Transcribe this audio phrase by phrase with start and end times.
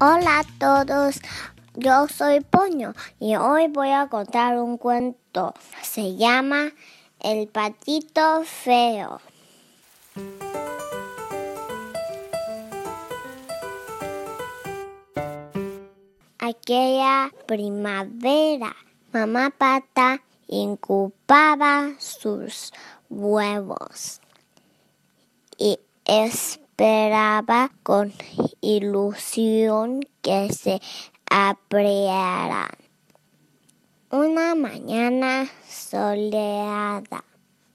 [0.00, 1.20] Hola a todos,
[1.76, 5.54] yo soy Poño y hoy voy a contar un cuento.
[5.82, 6.72] Se llama
[7.20, 9.20] El patito feo.
[16.40, 18.74] Aquella primavera,
[19.12, 22.72] mamá pata incubaba sus
[23.08, 24.20] huevos
[25.56, 25.78] y
[26.76, 28.12] esperaba con
[28.60, 30.80] ilusión que se
[31.30, 32.66] abrieran.
[34.10, 37.24] Una mañana soleada,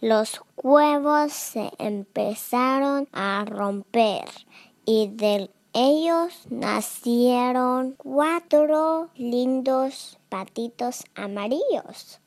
[0.00, 4.28] los huevos se empezaron a romper
[4.84, 12.20] y de ellos nacieron cuatro lindos patitos amarillos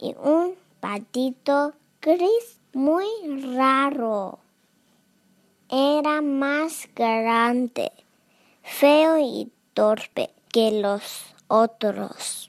[0.00, 3.04] y un patito gris muy
[3.54, 4.38] raro.
[5.68, 7.90] Era más grande,
[8.62, 12.46] feo y torpe que los otros.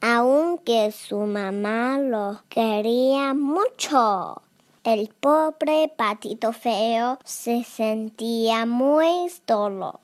[0.00, 4.40] Aunque su mamá lo quería mucho.
[4.82, 10.00] El pobre patito feo se sentía muy solo.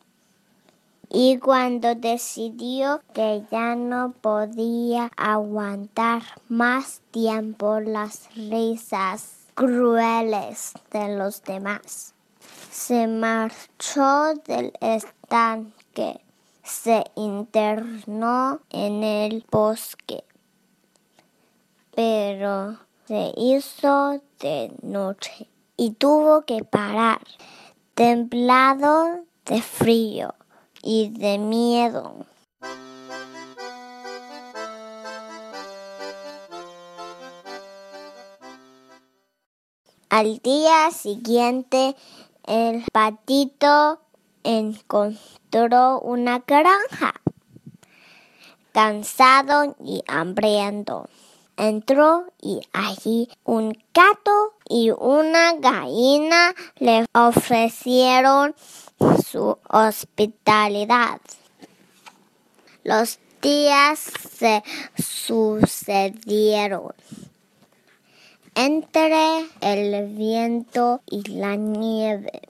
[1.08, 11.43] Y cuando decidió que ya no podía aguantar más tiempo las risas crueles de los
[11.43, 12.12] demás,
[12.71, 16.21] se marchó del estanque,
[16.63, 20.25] se internó en el bosque,
[21.95, 22.77] pero
[23.09, 25.48] se hizo de noche
[25.79, 27.23] y tuvo que parar,
[27.95, 30.35] temblado de frío
[30.83, 32.27] y de miedo.
[40.09, 41.97] Al día siguiente,
[42.47, 44.01] el patito
[44.45, 47.13] encontró una granja.
[48.70, 51.08] Cansado y hambriento,
[51.57, 58.55] entró y allí un gato y una gallina le ofrecieron
[59.29, 61.20] su hospitalidad.
[62.85, 64.63] Los días se
[64.97, 66.95] sucedieron
[68.56, 72.40] entre el viento y la nieve.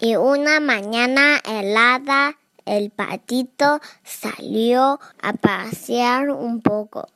[0.00, 7.06] Y una mañana helada, el patito salió a pasear un poco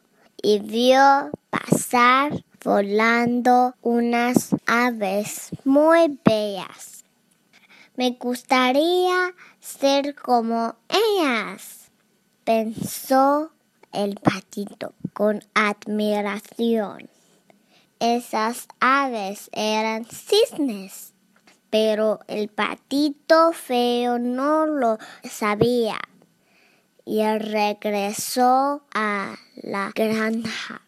[0.40, 7.04] y vio pasar volando unas aves muy bellas.
[7.96, 11.90] Me gustaría ser como ellas,
[12.44, 13.50] pensó
[13.92, 17.10] el patito con admiración.
[18.00, 21.12] Esas aves eran cisnes,
[21.68, 25.98] pero el patito feo no lo sabía
[27.04, 30.80] y regresó a la granja.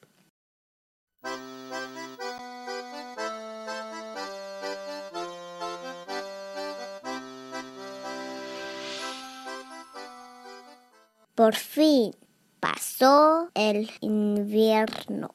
[11.34, 12.16] Por fin
[12.58, 15.34] pasó el invierno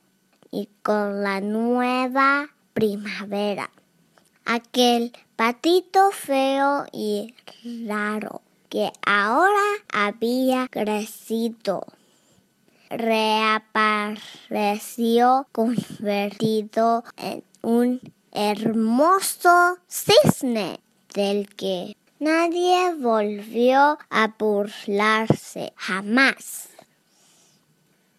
[0.52, 3.70] y con la nueva primavera.
[4.46, 7.34] Aquel patito feo y
[7.86, 11.86] raro que ahora había crecido
[12.90, 14.18] reapareció
[15.52, 18.00] convertido en un
[18.32, 20.80] hermoso cisne
[21.14, 26.70] del que nadie volvió a burlarse jamás.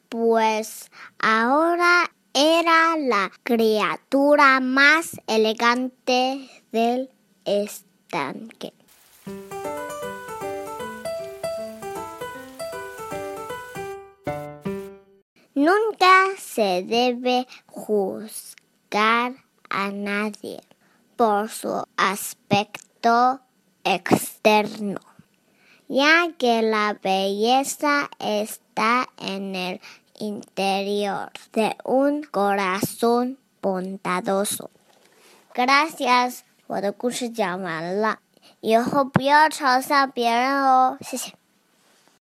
[0.08, 7.10] Pues ahora era la criatura más elegante del
[7.44, 8.72] estanque.
[15.52, 19.34] Nunca se debe juzgar
[19.68, 20.60] a nadie
[21.16, 23.40] por su aspecto
[23.82, 25.00] externo,
[25.88, 29.80] ya que la belleza está en el
[30.19, 34.69] interior de un corazón bondadoso.
[35.53, 38.19] Gracias，我的故事讲完了，
[38.61, 41.33] 以后不要嘲笑别人哦，谢谢。